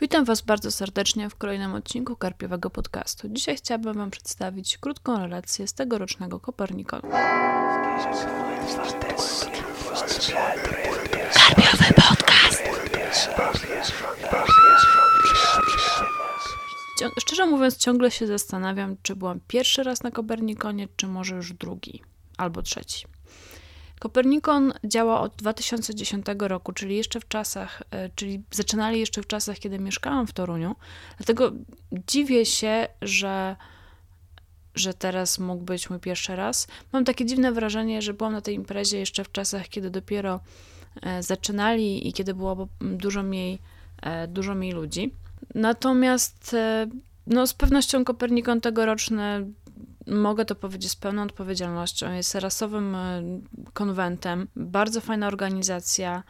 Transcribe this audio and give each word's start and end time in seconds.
Witam 0.00 0.24
Was 0.24 0.40
bardzo 0.40 0.70
serdecznie 0.70 1.30
w 1.30 1.36
kolejnym 1.36 1.74
odcinku 1.74 2.16
Karpiowego 2.16 2.70
Podcastu. 2.70 3.28
Dzisiaj 3.28 3.56
chciałabym 3.56 3.94
Wam 3.94 4.10
przedstawić 4.10 4.78
krótką 4.78 5.18
relację 5.18 5.68
z 5.68 5.74
tegorocznego 5.74 6.40
Kopernikonu. 6.40 7.02
Karpiowy 11.34 11.94
Podcast! 11.94 12.62
Szczerze 17.20 17.46
mówiąc, 17.46 17.76
ciągle 17.76 18.10
się 18.10 18.26
zastanawiam, 18.26 18.96
czy 19.02 19.16
byłam 19.16 19.40
pierwszy 19.48 19.82
raz 19.82 20.02
na 20.02 20.10
Kopernikonie, 20.10 20.88
czy 20.96 21.06
może 21.06 21.34
już 21.34 21.52
drugi 21.52 22.02
albo 22.36 22.62
trzeci. 22.62 23.06
Kopernikon 24.00 24.72
działa 24.84 25.20
od 25.20 25.34
2010 25.36 26.26
roku, 26.38 26.72
czyli 26.72 26.96
jeszcze 26.96 27.20
w 27.20 27.28
czasach, 27.28 27.82
e, 27.90 28.10
czyli 28.14 28.42
zaczynali 28.50 29.00
jeszcze 29.00 29.22
w 29.22 29.26
czasach, 29.26 29.58
kiedy 29.58 29.78
mieszkałam 29.78 30.26
w 30.26 30.32
Toruniu. 30.32 30.76
Dlatego 31.16 31.52
dziwię 32.08 32.46
się, 32.46 32.88
że, 33.02 33.56
że 34.74 34.94
teraz 34.94 35.38
mógł 35.38 35.64
być 35.64 35.90
mój 35.90 35.98
pierwszy 35.98 36.36
raz. 36.36 36.66
Mam 36.92 37.04
takie 37.04 37.26
dziwne 37.26 37.52
wrażenie, 37.52 38.02
że 38.02 38.14
byłam 38.14 38.32
na 38.32 38.40
tej 38.40 38.54
imprezie 38.54 38.98
jeszcze 38.98 39.24
w 39.24 39.32
czasach, 39.32 39.68
kiedy 39.68 39.90
dopiero 39.90 40.40
e, 41.02 41.22
zaczynali 41.22 42.08
i 42.08 42.12
kiedy 42.12 42.34
było 42.34 42.68
dużo 42.80 43.22
mniej, 43.22 43.58
e, 44.02 44.28
dużo 44.28 44.54
mniej 44.54 44.72
ludzi. 44.72 45.14
Natomiast 45.54 46.56
no, 47.26 47.46
z 47.46 47.54
pewnością 47.54 48.04
Kopernikon 48.04 48.60
tegoroczny 48.60 49.46
mogę 50.06 50.44
to 50.44 50.54
powiedzieć 50.54 50.90
z 50.90 50.96
pełną 50.96 51.22
odpowiedzialnością, 51.22 52.12
jest 52.12 52.34
rasowym 52.34 52.94
e, 52.94 53.22
konwentem, 53.72 54.48
bardzo 54.56 55.00
fajna 55.00 55.26
organizacja, 55.26 56.22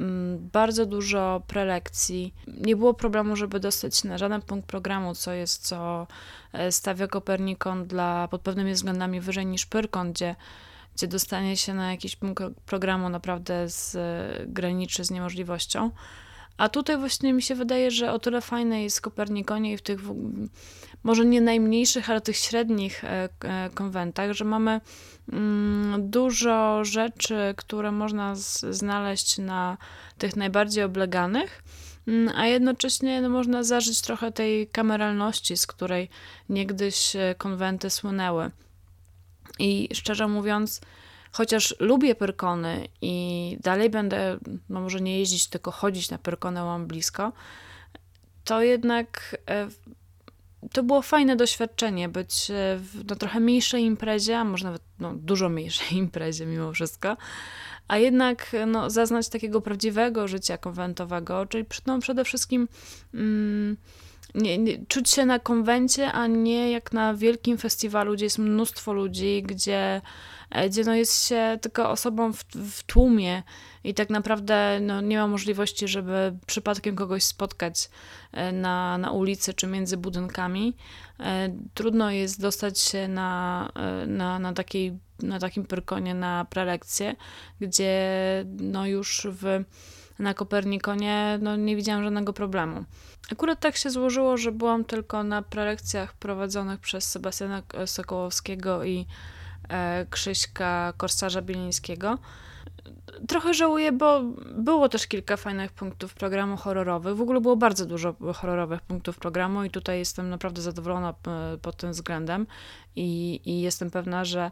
mm, 0.00 0.48
bardzo 0.52 0.86
dużo 0.86 1.42
prelekcji. 1.46 2.34
Nie 2.46 2.76
było 2.76 2.94
problemu, 2.94 3.36
żeby 3.36 3.60
dostać 3.60 4.04
na 4.04 4.18
żaden 4.18 4.42
punkt 4.42 4.66
programu, 4.68 5.14
co 5.14 5.32
jest, 5.32 5.66
co 5.66 6.06
e, 6.52 6.72
stawia 6.72 7.06
Kopernikon 7.06 7.86
dla, 7.86 8.28
pod 8.28 8.40
pewnymi 8.40 8.72
względami 8.72 9.20
wyżej 9.20 9.46
niż 9.46 9.66
Pyrkon, 9.66 10.12
gdzie, 10.12 10.36
gdzie 10.96 11.08
dostanie 11.08 11.56
się 11.56 11.74
na 11.74 11.90
jakiś 11.90 12.16
punkt 12.16 12.42
programu 12.66 13.08
naprawdę 13.08 13.68
z, 13.68 13.94
e, 13.94 14.46
graniczy 14.46 15.04
z 15.04 15.10
niemożliwością. 15.10 15.90
A 16.56 16.68
tutaj 16.68 16.96
właśnie 16.96 17.32
mi 17.32 17.42
się 17.42 17.54
wydaje, 17.54 17.90
że 17.90 18.12
o 18.12 18.18
tyle 18.18 18.40
fajne 18.40 18.82
jest 18.82 19.00
Kopernikonie 19.00 19.72
i 19.72 19.76
w 19.76 19.82
tych 19.82 20.00
może 21.02 21.24
nie 21.24 21.40
najmniejszych, 21.40 22.10
ale 22.10 22.20
tych 22.20 22.36
średnich 22.36 23.04
e, 23.04 23.28
e, 23.44 23.70
konwentach, 23.74 24.32
że 24.32 24.44
mamy 24.44 24.80
mm, 25.32 26.10
dużo 26.10 26.84
rzeczy, 26.84 27.54
które 27.56 27.92
można 27.92 28.34
znaleźć 28.70 29.38
na 29.38 29.76
tych 30.18 30.36
najbardziej 30.36 30.84
obleganych, 30.84 31.62
mm, 32.06 32.34
a 32.36 32.46
jednocześnie 32.46 33.20
no, 33.22 33.28
można 33.28 33.62
zażyć 33.62 34.00
trochę 34.00 34.32
tej 34.32 34.66
kameralności, 34.66 35.56
z 35.56 35.66
której 35.66 36.08
niegdyś 36.48 37.16
e, 37.16 37.34
konwenty 37.38 37.90
słynęły. 37.90 38.50
I 39.58 39.88
szczerze 39.92 40.28
mówiąc, 40.28 40.80
chociaż 41.32 41.74
lubię 41.80 42.14
Pyrkony 42.14 42.88
i 43.00 43.56
dalej 43.60 43.90
będę, 43.90 44.38
no 44.68 44.80
może 44.80 45.00
nie 45.00 45.18
jeździć, 45.18 45.46
tylko 45.48 45.70
chodzić 45.70 46.10
na 46.10 46.18
Pyrkonę, 46.18 46.64
mam 46.64 46.86
blisko, 46.86 47.32
to 48.44 48.62
jednak 48.62 49.36
to 50.72 50.82
było 50.82 51.02
fajne 51.02 51.36
doświadczenie, 51.36 52.08
być 52.08 52.46
w 52.76 53.04
no, 53.08 53.16
trochę 53.16 53.40
mniejszej 53.40 53.84
imprezie, 53.84 54.38
a 54.38 54.44
może 54.44 54.64
nawet 54.64 54.82
no, 54.98 55.14
dużo 55.14 55.48
mniejszej 55.48 55.98
imprezie 56.04 56.46
mimo 56.46 56.72
wszystko, 56.72 57.16
a 57.88 57.98
jednak 57.98 58.56
no, 58.66 58.90
zaznać 58.90 59.28
takiego 59.28 59.60
prawdziwego 59.60 60.28
życia 60.28 60.58
konwentowego, 60.58 61.46
czyli 61.46 61.64
no, 61.86 61.98
przede 61.98 62.24
wszystkim 62.24 62.68
mm, 63.14 63.76
nie, 64.34 64.58
nie, 64.58 64.86
czuć 64.86 65.10
się 65.10 65.26
na 65.26 65.38
konwencie, 65.38 66.12
a 66.12 66.26
nie 66.26 66.70
jak 66.70 66.92
na 66.92 67.14
wielkim 67.14 67.58
festiwalu, 67.58 68.14
gdzie 68.14 68.24
jest 68.24 68.38
mnóstwo 68.38 68.92
ludzi, 68.92 69.42
gdzie, 69.42 70.00
e, 70.50 70.68
gdzie 70.68 70.84
no, 70.84 70.94
jest 70.94 71.28
się 71.28 71.58
tylko 71.60 71.90
osobą 71.90 72.32
w, 72.32 72.44
w 72.54 72.82
tłumie 72.82 73.42
i 73.84 73.94
tak 73.94 74.10
naprawdę 74.10 74.78
no, 74.80 75.00
nie 75.00 75.18
ma 75.18 75.26
możliwości, 75.26 75.88
żeby 75.88 76.36
przypadkiem 76.46 76.96
kogoś 76.96 77.22
spotkać 77.22 77.90
e, 78.32 78.52
na, 78.52 78.98
na 78.98 79.10
ulicy 79.10 79.54
czy 79.54 79.66
między 79.66 79.96
budynkami. 79.96 80.76
E, 81.20 81.56
trudno 81.74 82.10
jest 82.10 82.40
dostać 82.40 82.78
się 82.78 83.08
na, 83.08 83.72
na, 84.06 84.38
na, 84.38 84.52
takiej, 84.52 84.98
na 85.22 85.38
takim 85.38 85.64
pyrkonie 85.64 86.14
na 86.14 86.46
prelekcję, 86.50 87.16
gdzie 87.60 88.04
no, 88.60 88.86
już 88.86 89.26
w, 89.30 89.64
na 90.18 90.34
Kopernikonie 90.34 91.38
no, 91.42 91.56
nie 91.56 91.76
widziałam 91.76 92.04
żadnego 92.04 92.32
problemu. 92.32 92.84
Akurat 93.32 93.60
tak 93.60 93.76
się 93.76 93.90
złożyło, 93.90 94.36
że 94.36 94.52
byłam 94.52 94.84
tylko 94.84 95.24
na 95.24 95.42
prelekcjach 95.42 96.14
prowadzonych 96.14 96.80
przez 96.80 97.10
Sebastiana 97.10 97.62
Sokołowskiego 97.86 98.84
i 98.84 99.06
Krzyśka 100.10 100.92
Korsarza 100.96 101.42
Bielińskiego. 101.42 102.18
Trochę 103.28 103.54
żałuję, 103.54 103.92
bo 103.92 104.22
było 104.54 104.88
też 104.88 105.06
kilka 105.06 105.36
fajnych 105.36 105.72
punktów 105.72 106.14
programu 106.14 106.56
horrorowych. 106.56 107.16
W 107.16 107.20
ogóle 107.20 107.40
było 107.40 107.56
bardzo 107.56 107.86
dużo 107.86 108.14
horrorowych 108.34 108.80
punktów 108.80 109.18
programu 109.18 109.64
i 109.64 109.70
tutaj 109.70 109.98
jestem 109.98 110.30
naprawdę 110.30 110.62
zadowolona 110.62 111.14
e, 111.26 111.58
pod 111.58 111.76
tym 111.76 111.92
względem 111.92 112.46
i, 112.96 113.40
i 113.44 113.60
jestem 113.60 113.90
pewna, 113.90 114.24
że, 114.24 114.50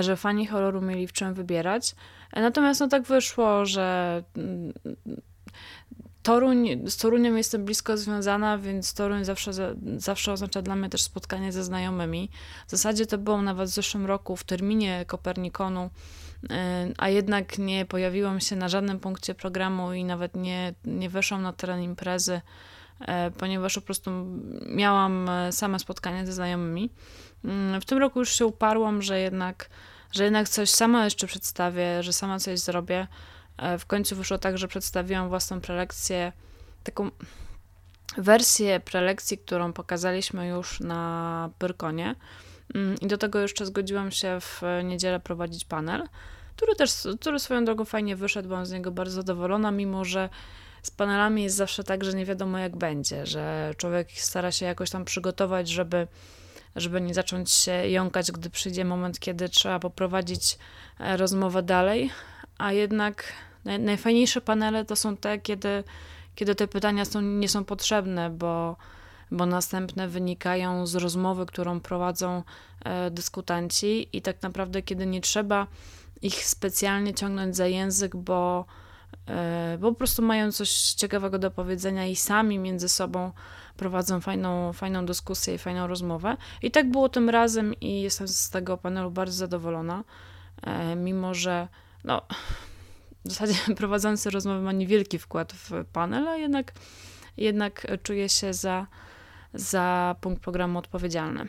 że 0.00 0.16
fani 0.16 0.46
horroru 0.46 0.82
mieli 0.82 1.06
w 1.06 1.12
czym 1.12 1.34
wybierać. 1.34 1.94
Natomiast 2.32 2.80
no 2.80 2.88
tak 2.88 3.02
wyszło, 3.02 3.66
że 3.66 4.22
Toruń, 6.26 6.68
z 6.86 6.96
Toruniem 6.96 7.36
jestem 7.36 7.64
blisko 7.64 7.96
związana, 7.96 8.58
więc 8.58 8.94
Toruń 8.94 9.24
zawsze, 9.24 9.52
zawsze 9.96 10.32
oznacza 10.32 10.62
dla 10.62 10.76
mnie 10.76 10.88
też 10.88 11.02
spotkanie 11.02 11.52
ze 11.52 11.64
znajomymi. 11.64 12.30
W 12.66 12.70
zasadzie 12.70 13.06
to 13.06 13.18
było 13.18 13.42
nawet 13.42 13.68
w 13.68 13.72
zeszłym 13.72 14.06
roku 14.06 14.36
w 14.36 14.44
terminie 14.44 15.04
Kopernikonu, 15.06 15.90
y, 16.44 16.48
a 16.98 17.08
jednak 17.08 17.58
nie 17.58 17.84
pojawiłam 17.84 18.40
się 18.40 18.56
na 18.56 18.68
żadnym 18.68 19.00
punkcie 19.00 19.34
programu 19.34 19.92
i 19.92 20.04
nawet 20.04 20.36
nie, 20.36 20.74
nie 20.84 21.10
weszłam 21.10 21.42
na 21.42 21.52
teren 21.52 21.82
imprezy, 21.82 22.40
y, 23.00 23.06
ponieważ 23.38 23.74
po 23.74 23.80
prostu 23.80 24.10
miałam 24.68 25.28
y, 25.28 25.52
same 25.52 25.78
spotkanie 25.78 26.26
ze 26.26 26.32
znajomymi. 26.32 26.90
W 27.80 27.84
tym 27.84 27.98
roku 27.98 28.18
już 28.18 28.32
się 28.32 28.46
uparłam, 28.46 29.02
że 29.02 29.20
jednak, 29.20 29.70
że 30.12 30.24
jednak 30.24 30.48
coś 30.48 30.70
sama 30.70 31.04
jeszcze 31.04 31.26
przedstawię, 31.26 32.02
że 32.02 32.12
sama 32.12 32.38
coś 32.38 32.58
zrobię. 32.58 33.06
E, 33.58 33.78
w 33.78 33.86
końcu 33.86 34.16
wyszło 34.16 34.38
tak, 34.38 34.58
że 34.58 34.68
przedstawiłam 34.68 35.28
własną 35.28 35.60
prelekcję, 35.60 36.32
taką 36.84 37.10
wersję 38.16 38.80
prelekcji, 38.80 39.38
którą 39.38 39.72
pokazaliśmy 39.72 40.48
już 40.48 40.80
na 40.80 41.50
Pyrkonie. 41.58 42.14
Mm, 42.74 42.96
I 43.00 43.06
do 43.06 43.18
tego 43.18 43.38
jeszcze 43.38 43.66
zgodziłam 43.66 44.10
się 44.10 44.38
w 44.40 44.62
niedzielę 44.84 45.20
prowadzić 45.20 45.64
panel, 45.64 46.08
który 46.56 46.74
też, 46.74 46.90
który 47.20 47.38
swoją 47.38 47.64
drogą 47.64 47.84
fajnie 47.84 48.16
wyszedł, 48.16 48.48
byłam 48.48 48.66
z 48.66 48.72
niego 48.72 48.90
bardzo 48.90 49.14
zadowolona, 49.14 49.70
mimo 49.70 50.04
że 50.04 50.28
z 50.82 50.90
panelami 50.90 51.42
jest 51.42 51.56
zawsze 51.56 51.84
tak, 51.84 52.04
że 52.04 52.14
nie 52.14 52.24
wiadomo 52.24 52.58
jak 52.58 52.76
będzie, 52.76 53.26
że 53.26 53.74
człowiek 53.76 54.12
stara 54.12 54.52
się 54.52 54.66
jakoś 54.66 54.90
tam 54.90 55.04
przygotować, 55.04 55.68
żeby, 55.68 56.06
żeby 56.76 57.00
nie 57.00 57.14
zacząć 57.14 57.50
się 57.50 57.72
jąkać, 57.72 58.32
gdy 58.32 58.50
przyjdzie 58.50 58.84
moment, 58.84 59.18
kiedy 59.18 59.48
trzeba 59.48 59.78
poprowadzić 59.78 60.58
e, 61.00 61.16
rozmowę 61.16 61.62
dalej, 61.62 62.10
a 62.58 62.72
jednak 62.72 63.32
najfajniejsze 63.78 64.40
panele 64.40 64.84
to 64.84 64.96
są 64.96 65.16
te, 65.16 65.38
kiedy, 65.38 65.84
kiedy 66.34 66.54
te 66.54 66.68
pytania 66.68 67.04
są, 67.04 67.20
nie 67.20 67.48
są 67.48 67.64
potrzebne, 67.64 68.30
bo, 68.30 68.76
bo 69.30 69.46
następne 69.46 70.08
wynikają 70.08 70.86
z 70.86 70.94
rozmowy, 70.94 71.46
którą 71.46 71.80
prowadzą 71.80 72.42
e, 72.84 73.10
dyskutanci, 73.10 74.08
i 74.12 74.22
tak 74.22 74.42
naprawdę, 74.42 74.82
kiedy 74.82 75.06
nie 75.06 75.20
trzeba 75.20 75.66
ich 76.22 76.44
specjalnie 76.44 77.14
ciągnąć 77.14 77.56
za 77.56 77.66
język, 77.66 78.16
bo, 78.16 78.64
e, 79.28 79.78
bo 79.80 79.92
po 79.92 79.98
prostu 79.98 80.22
mają 80.22 80.52
coś 80.52 80.70
ciekawego 80.70 81.38
do 81.38 81.50
powiedzenia 81.50 82.06
i 82.06 82.16
sami 82.16 82.58
między 82.58 82.88
sobą 82.88 83.32
prowadzą 83.76 84.20
fajną, 84.20 84.72
fajną 84.72 85.06
dyskusję 85.06 85.54
i 85.54 85.58
fajną 85.58 85.86
rozmowę. 85.86 86.36
I 86.62 86.70
tak 86.70 86.90
było 86.90 87.08
tym 87.08 87.30
razem, 87.30 87.74
i 87.74 88.02
jestem 88.02 88.28
z 88.28 88.50
tego 88.50 88.76
panelu 88.76 89.10
bardzo 89.10 89.38
zadowolona, 89.38 90.04
e, 90.62 90.96
mimo 90.96 91.34
że 91.34 91.68
no, 92.06 92.22
w 93.24 93.30
zasadzie 93.30 93.54
prowadzący 93.76 94.30
rozmowę 94.30 94.60
ma 94.60 94.72
niewielki 94.72 95.18
wkład 95.18 95.52
w 95.52 95.84
panel, 95.92 96.28
a 96.28 96.36
jednak, 96.36 96.72
jednak 97.36 97.86
czuje 98.02 98.28
się 98.28 98.54
za, 98.54 98.86
za 99.54 100.16
punkt 100.20 100.42
programu 100.42 100.78
odpowiedzialny. 100.78 101.48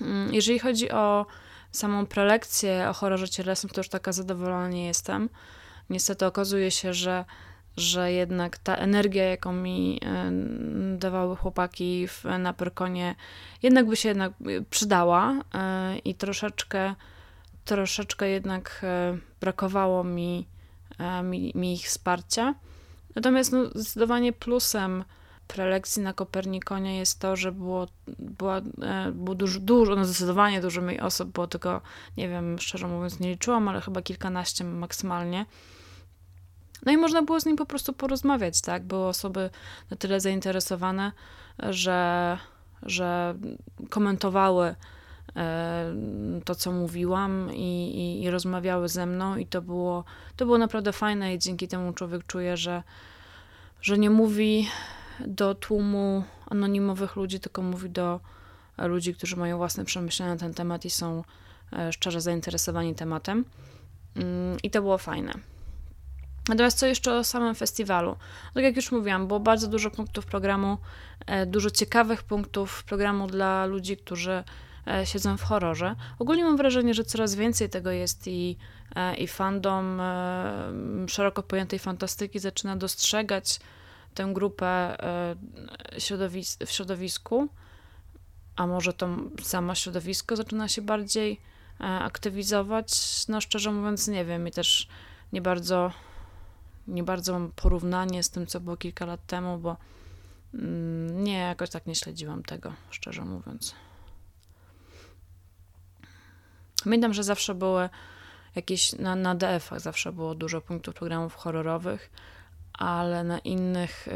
Mm, 0.00 0.34
jeżeli 0.34 0.58
chodzi 0.58 0.90
o 0.90 1.26
samą 1.72 2.06
prelekcję 2.06 2.88
o 2.88 2.92
horrorze 2.92 3.28
cielesnym, 3.28 3.70
to 3.70 3.80
już 3.80 3.88
taka 3.88 4.12
zadowolona 4.12 4.68
nie 4.68 4.86
jestem. 4.86 5.28
Niestety 5.90 6.26
okazuje 6.26 6.70
się, 6.70 6.94
że, 6.94 7.24
że 7.76 8.12
jednak 8.12 8.58
ta 8.58 8.76
energia, 8.76 9.24
jaką 9.24 9.52
mi 9.52 10.00
dawały 10.96 11.36
chłopaki 11.36 12.08
w, 12.08 12.24
na 12.38 12.52
Pyrkonie, 12.52 13.14
jednak 13.62 13.86
by 13.86 13.96
się 13.96 14.08
jednak 14.08 14.32
przydała 14.70 15.34
e, 15.54 15.98
i 15.98 16.14
troszeczkę, 16.14 16.94
troszeczkę 17.64 18.28
jednak 18.28 18.80
e, 18.82 19.18
brakowało 19.40 20.04
mi 20.04 20.46
mi, 21.22 21.52
mi 21.54 21.74
ich 21.74 21.86
wsparcia. 21.86 22.54
Natomiast 23.14 23.52
no, 23.52 23.64
zdecydowanie 23.74 24.32
plusem 24.32 25.04
prelekcji 25.48 26.02
na 26.02 26.12
Kopernikonie 26.12 26.98
jest 26.98 27.20
to, 27.20 27.36
że 27.36 27.52
było, 27.52 27.88
była, 28.18 28.58
e, 28.82 29.12
było 29.12 29.34
dużo, 29.34 29.60
dużo, 29.60 29.96
no 29.96 30.04
zdecydowanie 30.04 30.60
dużo 30.60 30.80
mniej 30.80 31.00
osób, 31.00 31.32
było 31.32 31.46
tylko, 31.46 31.80
nie 32.16 32.28
wiem, 32.28 32.58
szczerze 32.58 32.86
mówiąc 32.86 33.20
nie 33.20 33.30
liczyłam, 33.30 33.68
ale 33.68 33.80
chyba 33.80 34.02
kilkanaście 34.02 34.64
maksymalnie. 34.64 35.46
No 36.86 36.92
i 36.92 36.96
można 36.96 37.22
było 37.22 37.40
z 37.40 37.46
nim 37.46 37.56
po 37.56 37.66
prostu 37.66 37.92
porozmawiać, 37.92 38.60
tak? 38.60 38.84
Były 38.84 39.06
osoby 39.06 39.50
na 39.90 39.96
tyle 39.96 40.20
zainteresowane, 40.20 41.12
że, 41.58 42.38
że 42.82 43.34
komentowały 43.90 44.66
e, 44.66 44.74
to, 46.44 46.54
co 46.54 46.72
mówiłam 46.72 47.54
i, 47.54 47.94
i, 47.96 48.22
i, 48.22 48.30
rozmawiały 48.30 48.88
ze 48.88 49.06
mną 49.06 49.36
i 49.36 49.46
to 49.46 49.62
było, 49.62 50.04
to 50.36 50.44
było 50.44 50.58
naprawdę 50.58 50.92
fajne 50.92 51.34
i 51.34 51.38
dzięki 51.38 51.68
temu 51.68 51.92
człowiek 51.92 52.26
czuje, 52.26 52.56
że, 52.56 52.82
że 53.82 53.98
nie 53.98 54.10
mówi 54.10 54.68
do 55.26 55.54
tłumu 55.54 56.24
anonimowych 56.50 57.16
ludzi, 57.16 57.40
tylko 57.40 57.62
mówi 57.62 57.90
do 57.90 58.20
ludzi, 58.78 59.14
którzy 59.14 59.36
mają 59.36 59.56
własne 59.56 59.84
przemyślenia 59.84 60.32
na 60.32 60.40
ten 60.40 60.54
temat 60.54 60.84
i 60.84 60.90
są 60.90 61.24
e, 61.72 61.92
szczerze 61.92 62.20
zainteresowani 62.20 62.94
tematem. 62.94 63.44
Mm, 64.16 64.56
I 64.62 64.70
to 64.70 64.82
było 64.82 64.98
fajne. 64.98 65.32
Natomiast 66.48 66.78
co 66.78 66.86
jeszcze 66.86 67.14
o 67.14 67.24
samym 67.24 67.54
festiwalu? 67.54 68.16
Tak 68.54 68.64
jak 68.64 68.76
już 68.76 68.92
mówiłam, 68.92 69.26
było 69.26 69.40
bardzo 69.40 69.68
dużo 69.68 69.90
punktów 69.90 70.26
programu, 70.26 70.78
e, 71.26 71.46
dużo 71.46 71.70
ciekawych 71.70 72.22
punktów 72.22 72.84
programu 72.84 73.26
dla 73.26 73.66
ludzi, 73.66 73.96
którzy 73.96 74.44
siedzą 75.04 75.36
w 75.36 75.42
horrorze. 75.42 75.96
Ogólnie 76.18 76.44
mam 76.44 76.56
wrażenie, 76.56 76.94
że 76.94 77.04
coraz 77.04 77.34
więcej 77.34 77.70
tego 77.70 77.90
jest 77.90 78.26
i, 78.26 78.56
e, 78.96 79.14
i 79.14 79.26
fandom 79.26 80.00
szeroko 81.08 81.42
pojętej 81.42 81.78
fantastyki 81.78 82.38
zaczyna 82.38 82.76
dostrzegać 82.76 83.60
tę 84.14 84.30
grupę 84.32 84.96
w 86.66 86.70
środowisku, 86.70 87.48
a 88.56 88.66
może 88.66 88.92
to 88.92 89.08
samo 89.42 89.74
środowisko 89.74 90.36
zaczyna 90.36 90.68
się 90.68 90.82
bardziej 90.82 91.40
aktywizować. 91.78 92.88
No 93.28 93.40
szczerze 93.40 93.72
mówiąc 93.72 94.08
nie 94.08 94.24
wiem 94.24 94.48
i 94.48 94.50
też 94.50 94.88
nie 95.32 95.42
bardzo 95.42 95.92
nie 96.88 97.02
bardzo 97.02 97.32
mam 97.32 97.52
porównanie 97.56 98.22
z 98.22 98.30
tym, 98.30 98.46
co 98.46 98.60
było 98.60 98.76
kilka 98.76 99.06
lat 99.06 99.26
temu, 99.26 99.58
bo 99.58 99.76
mm, 100.54 101.24
nie, 101.24 101.38
jakoś 101.38 101.70
tak 101.70 101.86
nie 101.86 101.94
śledziłam 101.94 102.42
tego, 102.42 102.72
szczerze 102.90 103.24
mówiąc. 103.24 103.74
Pamiętam, 106.84 107.14
że 107.14 107.22
zawsze 107.22 107.54
były 107.54 107.88
jakieś, 108.56 108.92
na, 108.92 109.16
na 109.16 109.34
DF-ach 109.34 109.80
zawsze 109.80 110.12
było 110.12 110.34
dużo 110.34 110.60
punktów 110.60 110.94
programów 110.94 111.34
horrorowych, 111.34 112.10
ale 112.72 113.24
na 113.24 113.38
innych 113.38 114.08
y, 114.08 114.10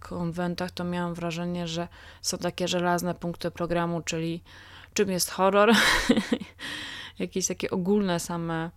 konwentach 0.00 0.70
to 0.70 0.84
miałam 0.84 1.14
wrażenie, 1.14 1.68
że 1.68 1.88
są 2.22 2.38
takie 2.38 2.68
żelazne 2.68 3.14
punkty 3.14 3.50
programu, 3.50 4.00
czyli 4.00 4.42
czym 4.94 5.10
jest 5.10 5.30
horror, 5.30 5.72
jakieś 7.18 7.46
takie 7.46 7.70
ogólne 7.70 8.20
same 8.20 8.70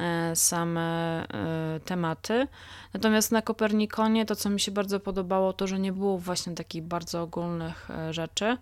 E, 0.00 0.36
same 0.36 0.80
e, 1.34 1.80
tematy. 1.84 2.48
Natomiast 2.94 3.32
na 3.32 3.42
Kopernikonie 3.42 4.26
to, 4.26 4.36
co 4.36 4.50
mi 4.50 4.60
się 4.60 4.72
bardzo 4.72 5.00
podobało, 5.00 5.52
to, 5.52 5.66
że 5.66 5.78
nie 5.78 5.92
było 5.92 6.18
właśnie 6.18 6.54
takich 6.54 6.82
bardzo 6.82 7.22
ogólnych 7.22 7.90
e, 7.90 8.12
rzeczy, 8.12 8.56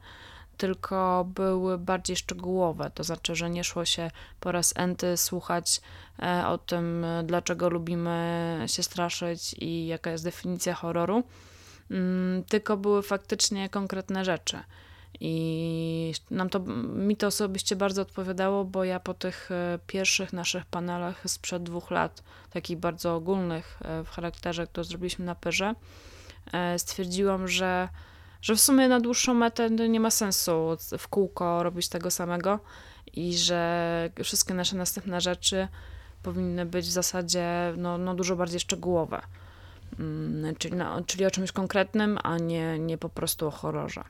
tylko 0.63 1.27
były 1.35 1.79
bardziej 1.79 2.17
szczegółowe. 2.17 2.91
To 2.95 3.05
znaczy, 3.05 3.35
że 3.35 3.51
nie 3.51 3.65
szło 3.65 3.85
się 3.85 4.11
po 4.41 4.53
raz 4.53 4.75
enty 4.77 5.17
słuchać 5.17 5.81
o 6.47 6.59
tym, 6.59 7.07
dlaczego 7.25 7.69
lubimy 7.69 8.65
się 8.67 8.83
straszyć 8.83 9.55
i 9.59 9.87
jaka 9.87 10.11
jest 10.11 10.25
definicja 10.25 10.75
horroru, 10.75 11.23
mm, 11.91 12.45
tylko 12.45 12.77
były 12.77 13.03
faktycznie 13.03 13.69
konkretne 13.69 14.25
rzeczy. 14.25 14.59
I 15.21 16.13
nam 16.31 16.49
to, 16.51 16.61
mi 16.95 17.17
to 17.17 17.27
osobiście 17.27 17.77
bardzo 17.77 18.03
odpowiadało, 18.03 18.65
bo 18.65 18.85
ja 18.85 19.01
po 19.01 19.15
tych 19.15 19.51
e, 19.51 19.79
pierwszych 19.87 20.33
naszych 20.33 20.65
panelach 20.65 21.23
sprzed 21.27 21.63
dwóch 21.63 21.91
lat, 21.91 22.23
takich 22.51 22.79
bardzo 22.79 23.15
ogólnych 23.15 23.79
e, 23.83 24.05
w 24.05 24.09
charakterze, 24.09 24.67
które 24.67 24.85
zrobiliśmy 24.85 25.25
na 25.25 25.35
Pyrze, 25.35 25.75
e, 26.53 26.79
stwierdziłam, 26.79 27.49
że, 27.49 27.89
że 28.43 28.57
w 28.57 28.61
sumie 28.61 28.89
na 28.89 29.01
dłuższą 29.01 29.35
metę 29.35 29.71
nie 29.71 30.01
ma 30.01 30.11
sensu 30.11 30.77
w 30.99 31.09
kółko 31.09 31.63
robić 31.63 31.89
tego 31.89 32.11
samego 32.11 32.61
i 33.13 33.37
że 33.37 34.11
wszystkie 34.25 34.55
nasze 34.55 34.77
następne 34.77 35.21
rzeczy 35.21 35.69
powinny 36.23 36.67
być 36.67 36.87
w 36.87 36.91
zasadzie 36.91 37.75
no, 37.77 37.99
no 37.99 38.15
dużo 38.15 38.37
bardziej 38.37 38.61
szczegółowe. 38.61 39.23
Mm, 39.99 40.57
czyli, 40.57 40.77
no, 40.77 41.05
czyli 41.05 41.27
o 41.27 41.31
czymś 41.31 41.53
konkretnym, 41.53 42.19
a 42.23 42.39
nie, 42.39 42.79
nie 42.79 42.99
po 42.99 43.09
prostu 43.09 43.47
o 43.47 43.51
horrorze 43.51 44.05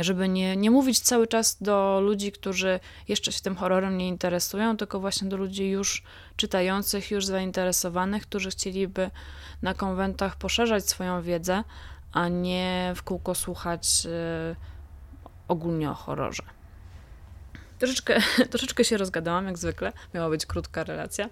żeby 0.00 0.28
nie, 0.28 0.56
nie 0.56 0.70
mówić 0.70 1.00
cały 1.00 1.26
czas 1.26 1.62
do 1.62 2.00
ludzi, 2.00 2.32
którzy 2.32 2.80
jeszcze 3.08 3.32
się 3.32 3.40
tym 3.40 3.56
horrorem 3.56 3.98
nie 3.98 4.08
interesują, 4.08 4.76
tylko 4.76 5.00
właśnie 5.00 5.28
do 5.28 5.36
ludzi 5.36 5.70
już 5.70 6.02
czytających, 6.36 7.10
już 7.10 7.26
zainteresowanych, 7.26 8.22
którzy 8.22 8.50
chcieliby 8.50 9.10
na 9.62 9.74
konwentach 9.74 10.36
poszerzać 10.36 10.88
swoją 10.88 11.22
wiedzę, 11.22 11.64
a 12.14 12.28
nie 12.28 12.92
w 12.96 13.02
kółko 13.02 13.34
słuchać 13.34 14.06
y, 14.06 14.56
ogólnie 15.48 15.90
o 15.90 15.94
horrorze. 15.94 16.42
Troszeczkę, 17.78 18.20
troszeczkę 18.50 18.84
się 18.84 18.96
rozgadałam, 18.96 19.46
jak 19.46 19.58
zwykle. 19.58 19.92
Miała 20.14 20.30
być 20.30 20.46
krótka 20.46 20.84
relacja. 20.84 21.30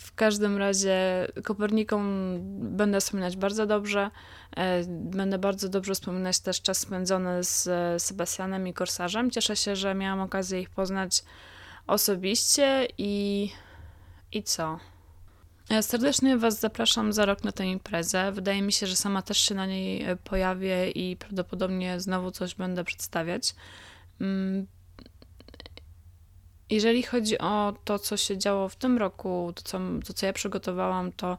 W 0.00 0.14
każdym 0.14 0.58
razie 0.58 1.26
Koperniką 1.44 2.02
będę 2.58 3.00
wspominać 3.00 3.36
bardzo 3.36 3.66
dobrze. 3.66 4.10
E, 4.56 4.84
będę 4.88 5.38
bardzo 5.38 5.68
dobrze 5.68 5.94
wspominać 5.94 6.40
też 6.40 6.62
czas 6.62 6.78
spędzony 6.78 7.44
z 7.44 7.68
Sebastianem 8.02 8.68
i 8.68 8.74
Korsarzem. 8.74 9.30
Cieszę 9.30 9.56
się, 9.56 9.76
że 9.76 9.94
miałam 9.94 10.20
okazję 10.20 10.60
ich 10.60 10.70
poznać 10.70 11.24
osobiście 11.86 12.88
i, 12.98 13.50
i 14.32 14.42
co? 14.42 14.78
Ja 15.70 15.82
serdecznie 15.82 16.36
Was 16.36 16.60
zapraszam 16.60 17.12
za 17.12 17.24
rok 17.24 17.44
na 17.44 17.52
tę 17.52 17.66
imprezę. 17.66 18.32
Wydaje 18.32 18.62
mi 18.62 18.72
się, 18.72 18.86
że 18.86 18.96
sama 18.96 19.22
też 19.22 19.38
się 19.38 19.54
na 19.54 19.66
niej 19.66 20.06
pojawię 20.24 20.90
i 20.90 21.16
prawdopodobnie 21.16 22.00
znowu 22.00 22.30
coś 22.30 22.54
będę 22.54 22.84
przedstawiać. 22.84 23.54
Mm, 24.20 24.66
jeżeli 26.70 27.02
chodzi 27.02 27.38
o 27.38 27.74
to, 27.84 27.98
co 27.98 28.16
się 28.16 28.38
działo 28.38 28.68
w 28.68 28.76
tym 28.76 28.98
roku, 28.98 29.52
to 29.54 29.62
co, 29.62 29.80
to, 30.06 30.12
co 30.12 30.26
ja 30.26 30.32
przygotowałam, 30.32 31.12
to 31.12 31.38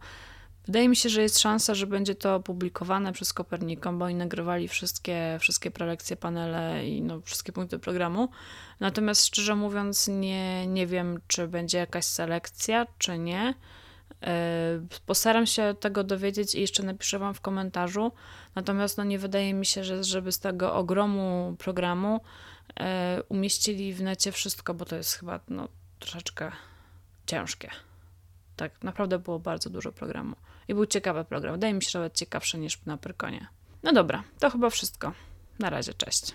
wydaje 0.65 0.89
mi 0.89 0.95
się, 0.95 1.09
że 1.09 1.21
jest 1.21 1.39
szansa, 1.39 1.75
że 1.75 1.87
będzie 1.87 2.15
to 2.15 2.35
opublikowane 2.35 3.13
przez 3.13 3.33
Kopernikom, 3.33 3.99
bo 3.99 4.05
oni 4.05 4.15
nagrywali 4.15 4.67
wszystkie, 4.67 5.37
wszystkie 5.39 5.71
prelekcje, 5.71 6.15
panele 6.15 6.87
i 6.87 7.01
no, 7.01 7.21
wszystkie 7.21 7.51
punkty 7.51 7.79
programu. 7.79 8.29
Natomiast 8.79 9.25
szczerze 9.25 9.55
mówiąc, 9.55 10.07
nie, 10.07 10.67
nie 10.67 10.87
wiem, 10.87 11.19
czy 11.27 11.47
będzie 11.47 11.77
jakaś 11.77 12.05
selekcja, 12.05 12.87
czy 12.97 13.17
nie. 13.17 13.53
E, 14.23 14.79
postaram 15.05 15.45
się 15.45 15.75
tego 15.79 16.03
dowiedzieć 16.03 16.55
i 16.55 16.61
jeszcze 16.61 16.83
napiszę 16.83 17.19
Wam 17.19 17.33
w 17.33 17.41
komentarzu. 17.41 18.11
Natomiast 18.55 18.97
no, 18.97 19.03
nie 19.03 19.19
wydaje 19.19 19.53
mi 19.53 19.65
się, 19.65 19.83
że 19.83 20.03
żeby 20.03 20.31
z 20.31 20.39
tego 20.39 20.73
ogromu 20.73 21.55
programu 21.59 22.21
e, 22.79 23.21
umieścili 23.29 23.93
w 23.93 24.01
necie 24.01 24.31
wszystko, 24.31 24.73
bo 24.73 24.85
to 24.85 24.95
jest 24.95 25.13
chyba 25.13 25.39
no, 25.49 25.67
troszeczkę 25.99 26.51
ciężkie. 27.25 27.69
Tak, 28.55 28.83
naprawdę 28.83 29.19
było 29.19 29.39
bardzo 29.39 29.69
dużo 29.69 29.91
programu. 29.91 30.35
I 30.67 30.73
był 30.73 30.85
ciekawy 30.85 31.25
program. 31.25 31.53
Wydaje 31.53 31.73
mi 31.73 31.83
się, 31.83 31.89
że 31.89 31.99
nawet 31.99 32.13
ciekawszy 32.13 32.57
niż 32.57 32.85
na 32.85 32.97
Pyrkonie. 32.97 33.47
No 33.83 33.93
dobra, 33.93 34.23
to 34.39 34.49
chyba 34.49 34.69
wszystko. 34.69 35.11
Na 35.59 35.69
razie, 35.69 35.93
cześć. 35.93 36.33